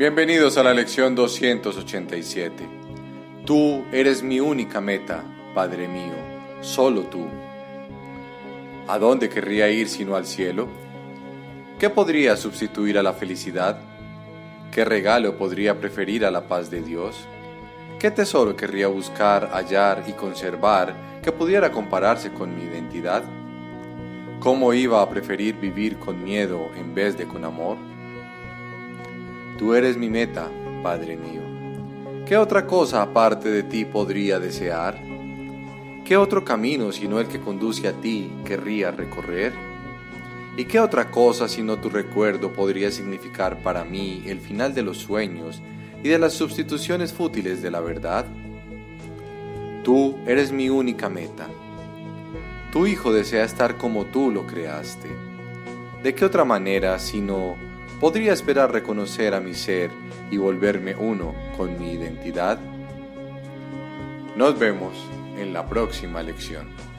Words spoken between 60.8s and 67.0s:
uno con mi identidad? Nos vemos en la próxima lección.